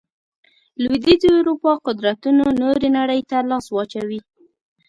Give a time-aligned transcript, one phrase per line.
[0.81, 4.19] لوېدیځې اروپا قدرتونو نورې نړۍ ته لاس واچوي.